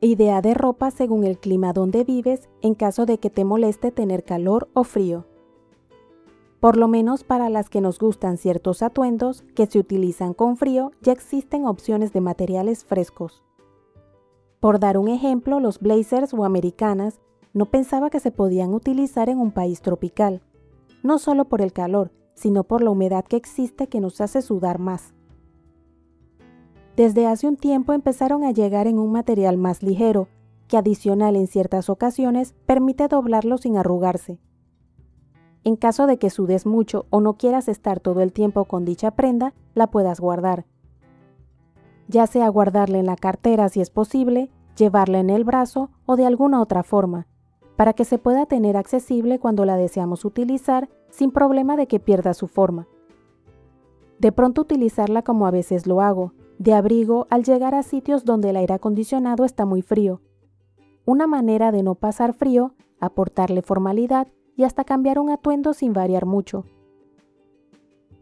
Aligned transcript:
Idea 0.00 0.40
de 0.42 0.54
ropa 0.54 0.92
según 0.92 1.24
el 1.24 1.38
clima 1.38 1.72
donde 1.72 2.04
vives 2.04 2.48
en 2.62 2.76
caso 2.76 3.04
de 3.04 3.18
que 3.18 3.30
te 3.30 3.44
moleste 3.44 3.90
tener 3.90 4.22
calor 4.22 4.68
o 4.72 4.84
frío. 4.84 5.26
Por 6.60 6.76
lo 6.76 6.86
menos 6.86 7.24
para 7.24 7.48
las 7.48 7.68
que 7.68 7.80
nos 7.80 7.98
gustan 7.98 8.36
ciertos 8.36 8.82
atuendos 8.82 9.42
que 9.56 9.66
se 9.66 9.80
utilizan 9.80 10.34
con 10.34 10.56
frío, 10.56 10.92
ya 11.02 11.10
existen 11.10 11.66
opciones 11.66 12.12
de 12.12 12.20
materiales 12.20 12.84
frescos. 12.84 13.42
Por 14.60 14.78
dar 14.78 14.98
un 14.98 15.08
ejemplo, 15.08 15.58
los 15.58 15.80
blazers 15.80 16.32
o 16.32 16.44
americanas 16.44 17.20
no 17.52 17.66
pensaba 17.66 18.08
que 18.08 18.20
se 18.20 18.30
podían 18.30 18.74
utilizar 18.74 19.28
en 19.28 19.40
un 19.40 19.50
país 19.50 19.82
tropical, 19.82 20.42
no 21.02 21.18
solo 21.18 21.46
por 21.46 21.60
el 21.60 21.72
calor, 21.72 22.12
sino 22.34 22.62
por 22.62 22.82
la 22.82 22.90
humedad 22.90 23.24
que 23.24 23.36
existe 23.36 23.88
que 23.88 24.00
nos 24.00 24.20
hace 24.20 24.42
sudar 24.42 24.78
más. 24.78 25.12
Desde 26.98 27.28
hace 27.28 27.46
un 27.46 27.54
tiempo 27.54 27.92
empezaron 27.92 28.42
a 28.42 28.50
llegar 28.50 28.88
en 28.88 28.98
un 28.98 29.12
material 29.12 29.56
más 29.56 29.84
ligero, 29.84 30.26
que 30.66 30.76
adicional 30.76 31.36
en 31.36 31.46
ciertas 31.46 31.90
ocasiones 31.90 32.56
permite 32.66 33.06
doblarlo 33.06 33.56
sin 33.56 33.76
arrugarse. 33.76 34.40
En 35.62 35.76
caso 35.76 36.08
de 36.08 36.18
que 36.18 36.28
sudes 36.28 36.66
mucho 36.66 37.06
o 37.10 37.20
no 37.20 37.34
quieras 37.34 37.68
estar 37.68 38.00
todo 38.00 38.20
el 38.20 38.32
tiempo 38.32 38.64
con 38.64 38.84
dicha 38.84 39.12
prenda, 39.12 39.54
la 39.76 39.86
puedas 39.92 40.18
guardar. 40.18 40.66
Ya 42.08 42.26
sea 42.26 42.48
guardarla 42.48 42.98
en 42.98 43.06
la 43.06 43.14
cartera 43.14 43.68
si 43.68 43.80
es 43.80 43.90
posible, 43.90 44.50
llevarla 44.76 45.20
en 45.20 45.30
el 45.30 45.44
brazo 45.44 45.90
o 46.04 46.16
de 46.16 46.26
alguna 46.26 46.60
otra 46.60 46.82
forma, 46.82 47.28
para 47.76 47.92
que 47.92 48.04
se 48.04 48.18
pueda 48.18 48.46
tener 48.46 48.76
accesible 48.76 49.38
cuando 49.38 49.64
la 49.64 49.76
deseamos 49.76 50.24
utilizar 50.24 50.88
sin 51.10 51.30
problema 51.30 51.76
de 51.76 51.86
que 51.86 52.00
pierda 52.00 52.34
su 52.34 52.48
forma. 52.48 52.88
De 54.18 54.32
pronto 54.32 54.62
utilizarla 54.62 55.22
como 55.22 55.46
a 55.46 55.52
veces 55.52 55.86
lo 55.86 56.00
hago, 56.00 56.32
de 56.58 56.74
abrigo 56.74 57.26
al 57.30 57.44
llegar 57.44 57.74
a 57.74 57.82
sitios 57.82 58.24
donde 58.24 58.50
el 58.50 58.56
aire 58.56 58.74
acondicionado 58.74 59.44
está 59.44 59.64
muy 59.64 59.82
frío. 59.82 60.20
Una 61.04 61.26
manera 61.26 61.72
de 61.72 61.82
no 61.82 61.94
pasar 61.94 62.34
frío, 62.34 62.74
aportarle 63.00 63.62
formalidad 63.62 64.28
y 64.56 64.64
hasta 64.64 64.84
cambiar 64.84 65.18
un 65.18 65.30
atuendo 65.30 65.72
sin 65.72 65.92
variar 65.92 66.26
mucho. 66.26 66.64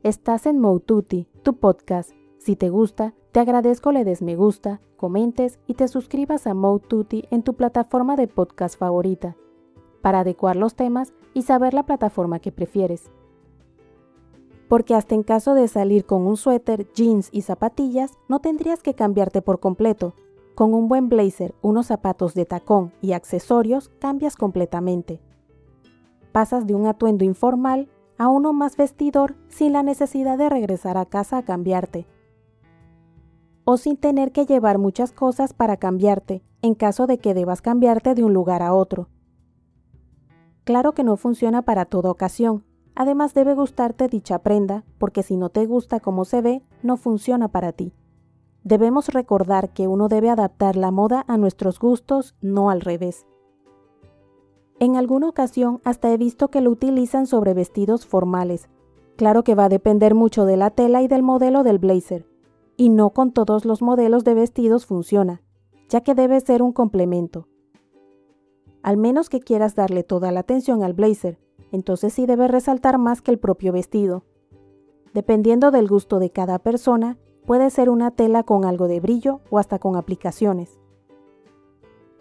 Estás 0.03 0.47
en 0.47 0.61
Moututi, 0.61 1.27
tu 1.42 1.57
podcast. 1.57 2.11
Si 2.39 2.55
te 2.55 2.69
gusta, 2.69 3.14
te 3.33 3.41
agradezco 3.41 3.91
le 3.91 4.05
des 4.05 4.23
me 4.23 4.37
gusta, 4.37 4.81
comentes 4.97 5.59
y 5.67 5.75
te 5.75 5.89
suscribas 5.89 6.47
a 6.47 6.55
Moututi 6.55 7.25
en 7.31 7.42
tu 7.42 7.55
plataforma 7.55 8.17
de 8.17 8.29
podcast 8.29 8.79
favorita, 8.79 9.37
para 10.03 10.20
adecuar 10.20 10.57
los 10.57 10.77
temas 10.77 11.12
y 11.34 11.42
saber 11.42 11.75
la 11.75 11.84
plataforma 11.84 12.39
que 12.39 12.53
prefieres 12.53 13.11
porque 14.69 14.95
hasta 14.95 15.14
en 15.14 15.22
caso 15.22 15.55
de 15.55 15.69
salir 15.69 16.05
con 16.05 16.27
un 16.27 16.36
suéter, 16.36 16.91
jeans 16.92 17.28
y 17.33 17.42
zapatillas, 17.42 18.19
no 18.28 18.41
tendrías 18.41 18.83
que 18.83 18.95
cambiarte 18.95 19.42
por 19.42 19.61
completo. 19.61 20.14
Con 20.55 20.75
un 20.75 20.89
buen 20.89 21.08
blazer, 21.08 21.55
unos 21.62 21.86
zapatos 21.86 22.34
de 22.34 22.47
tacón 22.47 22.92
y 23.00 23.12
accesorios, 23.12 23.91
cambias 23.98 24.36
completamente. 24.36 25.20
Pasas 26.33 26.67
de 26.67 26.75
un 26.75 26.86
atuendo 26.86 27.25
informal 27.25 27.89
a 28.19 28.28
uno 28.28 28.53
más 28.53 28.77
vestidor 28.77 29.36
sin 29.48 29.73
la 29.73 29.83
necesidad 29.83 30.39
de 30.39 30.48
regresar 30.48 30.97
a 30.97 31.06
casa 31.06 31.39
a 31.39 31.45
cambiarte. 31.45 32.06
O 33.64 33.77
sin 33.77 33.97
tener 33.97 34.33
que 34.33 34.47
llevar 34.47 34.78
muchas 34.78 35.12
cosas 35.12 35.53
para 35.53 35.77
cambiarte, 35.77 36.42
en 36.62 36.75
caso 36.75 37.06
de 37.06 37.19
que 37.19 37.34
debas 37.34 37.62
cambiarte 37.62 38.14
de 38.14 38.25
un 38.25 38.33
lugar 38.33 38.62
a 38.62 38.73
otro. 38.73 39.08
Claro 40.64 40.92
que 40.92 41.05
no 41.05 41.17
funciona 41.17 41.62
para 41.62 41.84
toda 41.84 42.11
ocasión, 42.11 42.64
Además 42.97 43.34
debe 43.34 43.55
gustarte 43.55 44.08
dicha 44.08 44.39
prenda, 44.39 44.83
porque 44.97 45.22
si 45.22 45.36
no 45.36 45.50
te 45.50 45.66
gusta 45.66 46.00
como 46.00 46.25
se 46.25 46.41
ve, 46.41 46.62
no 46.83 46.97
funciona 46.97 47.48
para 47.48 47.72
ti. 47.72 47.92
Debemos 48.64 49.08
recordar 49.08 49.74
que 49.74 49.86
uno 49.86 50.08
debe 50.08 50.30
adaptar 50.30 50.77
la 50.77 50.90
moda 50.90 51.23
a 51.29 51.36
nuestros 51.36 51.79
gustos, 51.79 52.35
no 52.40 52.70
al 52.70 52.80
revés. 52.80 53.27
En 54.80 54.96
alguna 54.96 55.29
ocasión 55.29 55.80
hasta 55.85 56.11
he 56.11 56.17
visto 56.17 56.48
que 56.48 56.62
lo 56.62 56.70
utilizan 56.70 57.27
sobre 57.27 57.52
vestidos 57.52 58.06
formales. 58.06 58.68
Claro 59.17 59.45
que 59.45 59.55
va 59.55 59.67
a 59.67 59.70
depender 59.70 60.14
mucho 60.14 60.46
de 60.46 60.56
la 60.56 60.70
tela 60.70 61.02
y 61.02 61.08
del 61.08 61.23
modelo 61.23 61.62
del 61.64 61.79
blazer. 61.79 62.27
Y 62.79 62.89
no 62.89 63.11
con 63.11 63.30
todos 63.30 63.67
los 63.67 63.83
modelos 63.83 64.24
de 64.24 64.35
vestidos 64.35 64.86
funciona, 64.86 65.42
ya 65.90 66.01
que 66.01 66.14
debe 66.14 66.40
ser 66.40 66.62
un 66.62 66.73
complemento. 66.73 67.46
Al 68.83 68.96
menos 68.96 69.29
que 69.29 69.40
quieras 69.40 69.74
darle 69.74 70.02
toda 70.02 70.33
la 70.33 70.40
atención 70.40 70.83
al 70.83 70.92
blazer, 70.92 71.39
entonces 71.73 72.13
sí 72.13 72.27
debe 72.27 72.49
resaltar 72.49 72.99
más 72.99 73.23
que 73.23 73.31
el 73.31 73.39
propio 73.39 73.73
vestido. 73.73 74.25
Dependiendo 75.15 75.71
del 75.71 75.89
gusto 75.89 76.19
de 76.19 76.31
cada 76.31 76.59
persona, 76.59 77.17
puede 77.47 77.71
ser 77.71 77.89
una 77.89 78.11
tela 78.11 78.43
con 78.43 78.65
algo 78.65 78.89
de 78.89 79.01
brillo 79.01 79.41
o 79.51 79.59
hasta 79.59 79.79
con 79.79 79.97
aplicaciones. 79.97 80.79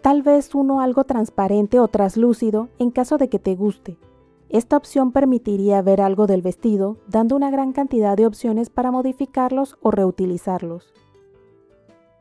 Tal 0.00 0.22
vez 0.22 0.54
uno 0.54 0.80
algo 0.80 1.04
transparente 1.04 1.80
o 1.80 1.88
traslúcido 1.88 2.68
en 2.78 2.90
caso 2.90 3.18
de 3.18 3.28
que 3.28 3.38
te 3.38 3.56
guste. 3.56 3.98
Esta 4.48 4.76
opción 4.76 5.10
permitiría 5.10 5.82
ver 5.82 6.00
algo 6.00 6.28
del 6.28 6.42
vestido, 6.42 6.98
dando 7.08 7.34
una 7.34 7.50
gran 7.50 7.72
cantidad 7.72 8.16
de 8.16 8.26
opciones 8.26 8.70
para 8.70 8.92
modificarlos 8.92 9.76
o 9.82 9.90
reutilizarlos. 9.90 10.94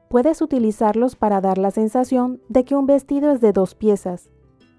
Puedes 0.09 0.41
utilizarlos 0.41 1.15
para 1.15 1.41
dar 1.41 1.59
la 1.59 1.69
sensación 1.69 2.41
de 2.49 2.65
que 2.65 2.75
un 2.75 2.87
vestido 2.87 3.31
es 3.31 3.41
de 3.41 3.51
dos 3.51 3.75
piezas. 3.75 4.29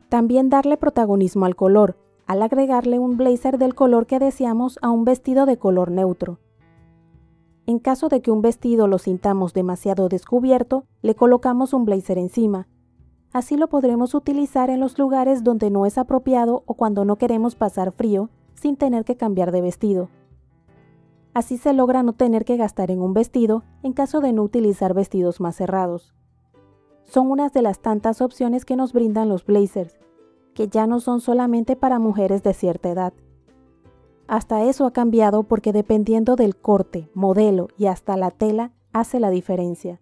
También 0.09 0.49
darle 0.49 0.77
protagonismo 0.77 1.47
al 1.47 1.55
color, 1.55 1.97
al 2.27 2.43
agregarle 2.43 2.99
un 2.99 3.17
blazer 3.17 3.59
del 3.59 3.75
color 3.75 4.07
que 4.07 4.19
deseamos 4.19 4.79
a 4.83 4.91
un 4.91 5.05
vestido 5.05 5.47
de 5.47 5.59
color 5.59 5.91
neutro. 5.91 6.41
En 7.67 7.79
caso 7.79 8.09
de 8.09 8.21
que 8.21 8.31
un 8.31 8.43
vestido 8.43 8.87
lo 8.87 8.99
sintamos 8.99 9.53
demasiado 9.53 10.09
descubierto, 10.09 10.85
le 11.03 11.15
colocamos 11.15 11.73
un 11.73 11.85
blazer 11.85 12.19
encima. 12.19 12.69
Así 13.33 13.57
lo 13.57 13.69
podremos 13.69 14.15
utilizar 14.15 14.71
en 14.71 14.81
los 14.81 14.99
lugares 14.99 15.45
donde 15.45 15.71
no 15.71 15.85
es 15.85 15.99
apropiado 15.99 16.63
o 16.67 16.75
cuando 16.75 17.05
no 17.05 17.17
queremos 17.17 17.55
pasar 17.57 17.93
frío 17.93 18.31
sin 18.55 18.77
tener 18.77 19.05
que 19.05 19.17
cambiar 19.17 19.53
de 19.53 19.61
vestido. 19.61 20.09
Así 21.35 21.59
se 21.59 21.75
logra 21.75 22.03
no 22.03 22.15
tener 22.15 22.45
que 22.45 22.57
gastar 22.57 22.91
en 22.91 23.03
un 23.03 23.13
vestido 23.13 23.63
en 23.83 23.93
caso 23.93 24.21
de 24.21 24.33
no 24.33 24.43
utilizar 24.43 24.95
vestidos 24.95 25.41
más 25.41 25.57
cerrados. 25.57 26.15
Son 27.05 27.31
unas 27.31 27.53
de 27.53 27.63
las 27.63 27.81
tantas 27.81 28.21
opciones 28.21 28.65
que 28.65 28.75
nos 28.75 28.93
brindan 28.93 29.29
los 29.29 29.45
blazers, 29.45 29.99
que 30.57 30.67
ya 30.69 30.87
no 30.87 30.99
son 30.99 31.21
solamente 31.21 31.77
para 31.77 31.99
mujeres 31.99 32.43
de 32.43 32.55
cierta 32.55 32.89
edad. 32.89 33.13
Hasta 34.27 34.65
eso 34.65 34.87
ha 34.87 34.93
cambiado 34.93 35.43
porque 35.45 35.73
dependiendo 35.73 36.35
del 36.35 36.57
corte, 36.57 37.11
modelo 37.15 37.69
y 37.77 37.87
hasta 37.87 38.17
la 38.17 38.31
tela 38.33 38.73
hace 38.93 39.21
la 39.21 39.31
diferencia. 39.31 40.01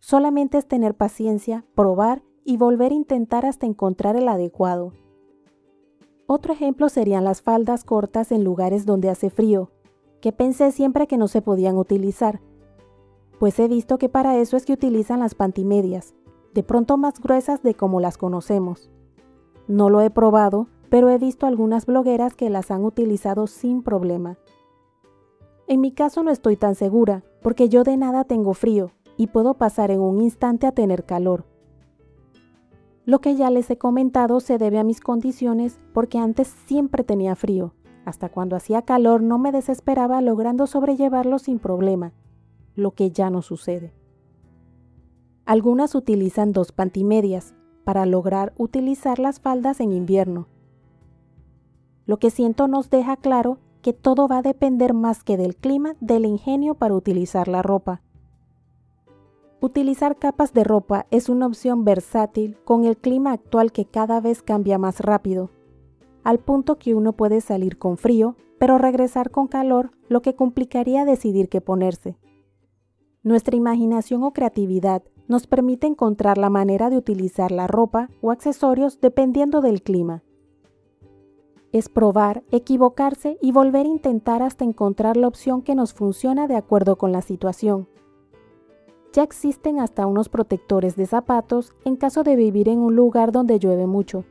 Solamente 0.00 0.56
es 0.56 0.66
tener 0.66 0.96
paciencia, 0.96 1.64
probar 1.76 2.22
y 2.44 2.56
volver 2.56 2.90
a 2.90 2.96
intentar 2.96 3.44
hasta 3.44 3.66
encontrar 3.66 4.16
el 4.16 4.28
adecuado. 4.28 4.94
Otro 6.26 6.54
ejemplo 6.54 6.88
serían 6.88 7.24
las 7.24 7.42
faldas 7.42 7.84
cortas 7.84 8.32
en 8.32 8.42
lugares 8.42 8.86
donde 8.86 9.10
hace 9.10 9.28
frío, 9.28 9.70
que 10.22 10.32
pensé 10.32 10.72
siempre 10.72 11.06
que 11.06 11.18
no 11.18 11.28
se 11.28 11.42
podían 11.42 11.76
utilizar, 11.76 12.40
pues 13.42 13.58
he 13.58 13.66
visto 13.66 13.98
que 13.98 14.08
para 14.08 14.38
eso 14.38 14.56
es 14.56 14.64
que 14.64 14.72
utilizan 14.72 15.18
las 15.18 15.34
pantimedias, 15.34 16.14
de 16.54 16.62
pronto 16.62 16.96
más 16.96 17.20
gruesas 17.20 17.60
de 17.64 17.74
como 17.74 17.98
las 17.98 18.16
conocemos. 18.16 18.91
No 19.72 19.88
lo 19.88 20.02
he 20.02 20.10
probado, 20.10 20.66
pero 20.90 21.08
he 21.08 21.16
visto 21.16 21.46
algunas 21.46 21.86
blogueras 21.86 22.34
que 22.34 22.50
las 22.50 22.70
han 22.70 22.84
utilizado 22.84 23.46
sin 23.46 23.82
problema. 23.82 24.36
En 25.66 25.80
mi 25.80 25.92
caso 25.92 26.22
no 26.22 26.30
estoy 26.30 26.58
tan 26.58 26.74
segura, 26.74 27.24
porque 27.40 27.70
yo 27.70 27.82
de 27.82 27.96
nada 27.96 28.24
tengo 28.24 28.52
frío 28.52 28.90
y 29.16 29.28
puedo 29.28 29.54
pasar 29.54 29.90
en 29.90 30.02
un 30.02 30.20
instante 30.20 30.66
a 30.66 30.72
tener 30.72 31.06
calor. 31.06 31.46
Lo 33.06 33.22
que 33.22 33.34
ya 33.34 33.48
les 33.48 33.70
he 33.70 33.78
comentado 33.78 34.40
se 34.40 34.58
debe 34.58 34.78
a 34.78 34.84
mis 34.84 35.00
condiciones 35.00 35.80
porque 35.94 36.18
antes 36.18 36.48
siempre 36.66 37.02
tenía 37.02 37.34
frío. 37.34 37.72
Hasta 38.04 38.28
cuando 38.28 38.56
hacía 38.56 38.82
calor 38.82 39.22
no 39.22 39.38
me 39.38 39.52
desesperaba 39.52 40.20
logrando 40.20 40.66
sobrellevarlo 40.66 41.38
sin 41.38 41.58
problema, 41.58 42.12
lo 42.74 42.90
que 42.90 43.10
ya 43.10 43.30
no 43.30 43.40
sucede. 43.40 43.94
Algunas 45.46 45.94
utilizan 45.94 46.52
dos 46.52 46.72
pantimedias, 46.72 47.54
para 47.84 48.06
lograr 48.06 48.52
utilizar 48.56 49.18
las 49.18 49.40
faldas 49.40 49.80
en 49.80 49.92
invierno. 49.92 50.46
Lo 52.06 52.18
que 52.18 52.30
siento 52.30 52.68
nos 52.68 52.90
deja 52.90 53.16
claro 53.16 53.58
que 53.82 53.92
todo 53.92 54.28
va 54.28 54.38
a 54.38 54.42
depender 54.42 54.94
más 54.94 55.24
que 55.24 55.36
del 55.36 55.56
clima 55.56 55.94
del 56.00 56.24
ingenio 56.24 56.74
para 56.74 56.94
utilizar 56.94 57.48
la 57.48 57.62
ropa. 57.62 58.02
Utilizar 59.60 60.16
capas 60.16 60.52
de 60.52 60.64
ropa 60.64 61.06
es 61.10 61.28
una 61.28 61.46
opción 61.46 61.84
versátil 61.84 62.56
con 62.64 62.84
el 62.84 62.96
clima 62.96 63.32
actual 63.32 63.70
que 63.70 63.84
cada 63.84 64.20
vez 64.20 64.42
cambia 64.42 64.78
más 64.78 65.00
rápido, 65.00 65.50
al 66.24 66.38
punto 66.38 66.78
que 66.78 66.94
uno 66.94 67.12
puede 67.12 67.40
salir 67.40 67.78
con 67.78 67.96
frío, 67.96 68.36
pero 68.58 68.78
regresar 68.78 69.30
con 69.30 69.48
calor, 69.48 69.90
lo 70.08 70.22
que 70.22 70.34
complicaría 70.34 71.04
decidir 71.04 71.48
qué 71.48 71.60
ponerse. 71.60 72.16
Nuestra 73.24 73.56
imaginación 73.56 74.22
o 74.22 74.32
creatividad 74.32 75.02
nos 75.28 75.46
permite 75.46 75.86
encontrar 75.86 76.38
la 76.38 76.50
manera 76.50 76.90
de 76.90 76.96
utilizar 76.96 77.52
la 77.52 77.66
ropa 77.66 78.08
o 78.20 78.30
accesorios 78.30 79.00
dependiendo 79.00 79.60
del 79.60 79.82
clima. 79.82 80.22
Es 81.72 81.88
probar, 81.88 82.42
equivocarse 82.50 83.38
y 83.40 83.50
volver 83.50 83.86
a 83.86 83.90
intentar 83.90 84.42
hasta 84.42 84.64
encontrar 84.64 85.16
la 85.16 85.28
opción 85.28 85.62
que 85.62 85.74
nos 85.74 85.94
funciona 85.94 86.46
de 86.46 86.56
acuerdo 86.56 86.96
con 86.96 87.12
la 87.12 87.22
situación. 87.22 87.88
Ya 89.12 89.22
existen 89.22 89.80
hasta 89.80 90.06
unos 90.06 90.28
protectores 90.28 90.96
de 90.96 91.06
zapatos 91.06 91.72
en 91.84 91.96
caso 91.96 92.24
de 92.24 92.36
vivir 92.36 92.68
en 92.68 92.78
un 92.78 92.94
lugar 92.96 93.32
donde 93.32 93.58
llueve 93.58 93.86
mucho, 93.86 94.24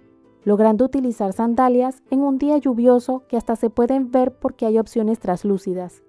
logrando 0.44 0.86
utilizar 0.86 1.34
sandalias 1.34 2.02
en 2.10 2.22
un 2.22 2.38
día 2.38 2.58
lluvioso 2.58 3.24
que 3.28 3.38
hasta 3.38 3.56
se 3.56 3.70
pueden 3.70 4.12
ver 4.12 4.34
porque 4.34 4.66
hay 4.66 4.80
opciones 4.80 5.20
traslúcidas. 5.20 6.04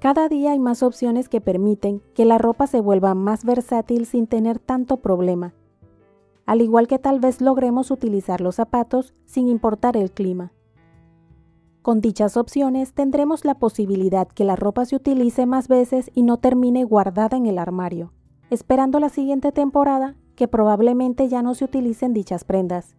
Cada 0.00 0.28
día 0.28 0.52
hay 0.52 0.60
más 0.60 0.84
opciones 0.84 1.28
que 1.28 1.40
permiten 1.40 2.00
que 2.14 2.24
la 2.24 2.38
ropa 2.38 2.68
se 2.68 2.80
vuelva 2.80 3.14
más 3.14 3.44
versátil 3.44 4.06
sin 4.06 4.28
tener 4.28 4.60
tanto 4.60 4.98
problema, 4.98 5.54
al 6.46 6.62
igual 6.62 6.86
que 6.86 7.00
tal 7.00 7.18
vez 7.18 7.40
logremos 7.40 7.90
utilizar 7.90 8.40
los 8.40 8.54
zapatos 8.54 9.12
sin 9.24 9.48
importar 9.48 9.96
el 9.96 10.12
clima. 10.12 10.52
Con 11.82 12.00
dichas 12.00 12.36
opciones 12.36 12.92
tendremos 12.92 13.44
la 13.44 13.56
posibilidad 13.56 14.28
que 14.28 14.44
la 14.44 14.54
ropa 14.54 14.84
se 14.84 14.94
utilice 14.94 15.46
más 15.46 15.66
veces 15.66 16.12
y 16.14 16.22
no 16.22 16.36
termine 16.36 16.84
guardada 16.84 17.36
en 17.36 17.46
el 17.46 17.58
armario, 17.58 18.12
esperando 18.50 19.00
la 19.00 19.08
siguiente 19.08 19.50
temporada 19.50 20.14
que 20.36 20.46
probablemente 20.46 21.28
ya 21.28 21.42
no 21.42 21.54
se 21.54 21.64
utilicen 21.64 22.14
dichas 22.14 22.44
prendas, 22.44 22.96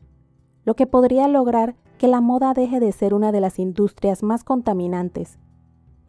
lo 0.65 0.75
que 0.75 0.85
podría 0.85 1.29
lograr 1.29 1.77
que 1.97 2.09
la 2.09 2.19
moda 2.19 2.53
deje 2.53 2.81
de 2.81 2.91
ser 2.91 3.13
una 3.13 3.31
de 3.31 3.39
las 3.39 3.57
industrias 3.57 4.21
más 4.21 4.43
contaminantes. 4.43 5.39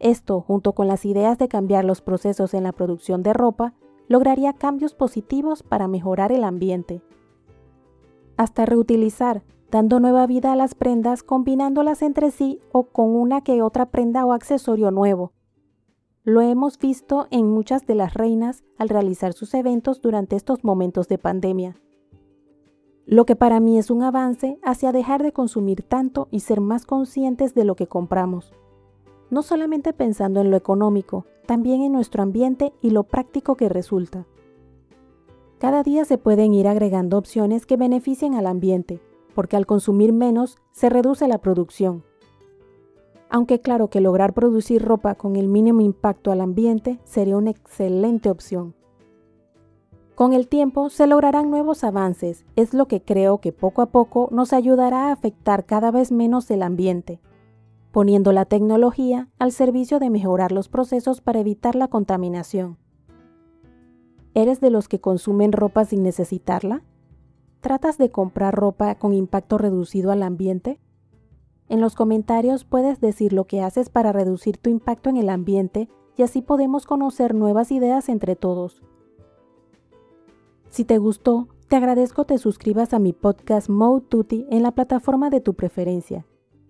Esto, 0.01 0.41
junto 0.41 0.73
con 0.73 0.87
las 0.87 1.05
ideas 1.05 1.37
de 1.37 1.47
cambiar 1.47 1.85
los 1.85 2.01
procesos 2.01 2.55
en 2.55 2.63
la 2.63 2.71
producción 2.71 3.21
de 3.21 3.33
ropa, 3.33 3.75
lograría 4.07 4.51
cambios 4.51 4.95
positivos 4.95 5.61
para 5.61 5.87
mejorar 5.87 6.31
el 6.31 6.43
ambiente. 6.43 7.03
Hasta 8.35 8.65
reutilizar 8.65 9.43
dando 9.69 9.99
nueva 9.99 10.25
vida 10.25 10.51
a 10.51 10.55
las 10.55 10.73
prendas 10.73 11.21
combinándolas 11.21 12.01
entre 12.01 12.31
sí 12.31 12.59
o 12.71 12.85
con 12.85 13.15
una 13.15 13.41
que 13.41 13.61
otra 13.61 13.91
prenda 13.91 14.25
o 14.25 14.33
accesorio 14.33 14.89
nuevo. 14.89 15.33
Lo 16.23 16.41
hemos 16.41 16.79
visto 16.79 17.27
en 17.29 17.49
muchas 17.49 17.85
de 17.85 17.93
las 17.93 18.15
reinas 18.15 18.63
al 18.79 18.89
realizar 18.89 19.33
sus 19.33 19.53
eventos 19.53 20.01
durante 20.01 20.35
estos 20.35 20.63
momentos 20.63 21.07
de 21.09 21.19
pandemia. 21.19 21.75
Lo 23.05 23.25
que 23.25 23.35
para 23.35 23.59
mí 23.59 23.77
es 23.77 23.91
un 23.91 24.01
avance 24.01 24.59
hacia 24.63 24.91
dejar 24.91 25.21
de 25.21 25.31
consumir 25.31 25.83
tanto 25.83 26.27
y 26.31 26.39
ser 26.39 26.59
más 26.59 26.87
conscientes 26.87 27.53
de 27.53 27.65
lo 27.65 27.75
que 27.75 27.87
compramos. 27.87 28.51
No 29.31 29.41
solamente 29.41 29.93
pensando 29.93 30.41
en 30.41 30.51
lo 30.51 30.57
económico, 30.57 31.25
también 31.47 31.81
en 31.81 31.91
nuestro 31.91 32.21
ambiente 32.21 32.73
y 32.81 32.91
lo 32.91 33.03
práctico 33.03 33.55
que 33.55 33.69
resulta. 33.69 34.27
Cada 35.57 35.83
día 35.83 36.05
se 36.05 36.17
pueden 36.17 36.53
ir 36.53 36.67
agregando 36.67 37.17
opciones 37.17 37.65
que 37.65 37.77
beneficien 37.77 38.35
al 38.35 38.45
ambiente, 38.45 38.99
porque 39.33 39.55
al 39.55 39.65
consumir 39.65 40.11
menos 40.11 40.57
se 40.71 40.89
reduce 40.89 41.27
la 41.27 41.37
producción. 41.37 42.03
Aunque 43.29 43.61
claro 43.61 43.89
que 43.89 44.01
lograr 44.01 44.33
producir 44.33 44.83
ropa 44.83 45.15
con 45.15 45.37
el 45.37 45.47
mínimo 45.47 45.81
impacto 45.81 46.31
al 46.31 46.41
ambiente 46.41 46.99
sería 47.05 47.37
una 47.37 47.51
excelente 47.51 48.29
opción. 48.29 48.75
Con 50.15 50.33
el 50.33 50.49
tiempo 50.49 50.89
se 50.89 51.07
lograrán 51.07 51.49
nuevos 51.49 51.85
avances, 51.85 52.43
es 52.57 52.73
lo 52.73 52.87
que 52.87 53.01
creo 53.01 53.39
que 53.39 53.53
poco 53.53 53.81
a 53.81 53.85
poco 53.85 54.27
nos 54.31 54.51
ayudará 54.51 55.07
a 55.07 55.11
afectar 55.13 55.65
cada 55.65 55.89
vez 55.89 56.11
menos 56.11 56.51
el 56.51 56.63
ambiente, 56.63 57.21
poniendo 57.91 58.31
la 58.31 58.45
tecnología 58.45 59.27
al 59.37 59.51
servicio 59.51 59.99
de 59.99 60.09
mejorar 60.09 60.51
los 60.51 60.69
procesos 60.69 61.21
para 61.21 61.39
evitar 61.39 61.75
la 61.75 61.87
contaminación. 61.87 62.77
¿Eres 64.33 64.61
de 64.61 64.69
los 64.69 64.87
que 64.87 65.01
consumen 65.01 65.51
ropa 65.51 65.83
sin 65.83 66.03
necesitarla? 66.03 66.83
¿Tratas 67.59 67.97
de 67.97 68.09
comprar 68.09 68.55
ropa 68.55 68.95
con 68.95 69.13
impacto 69.13 69.57
reducido 69.57 70.11
al 70.11 70.23
ambiente? 70.23 70.79
En 71.67 71.81
los 71.81 71.95
comentarios 71.95 72.63
puedes 72.63 73.01
decir 73.01 73.33
lo 73.33 73.45
que 73.45 73.61
haces 73.61 73.89
para 73.89 74.11
reducir 74.11 74.57
tu 74.57 74.69
impacto 74.69 75.09
en 75.09 75.17
el 75.17 75.29
ambiente 75.29 75.89
y 76.17 76.23
así 76.23 76.41
podemos 76.41 76.85
conocer 76.85 77.35
nuevas 77.35 77.71
ideas 77.71 78.09
entre 78.09 78.35
todos. 78.35 78.81
Si 80.69 80.85
te 80.85 80.97
gustó, 80.97 81.49
te 81.67 81.75
agradezco 81.75 82.25
te 82.25 82.37
suscribas 82.37 82.93
a 82.93 82.99
mi 82.99 83.13
podcast 83.13 83.69
Mode 83.69 84.05
Tutti 84.07 84.45
en 84.49 84.63
la 84.63 84.71
plataforma 84.71 85.29
de 85.29 85.41
tu 85.41 85.53
preferencia. 85.53 86.25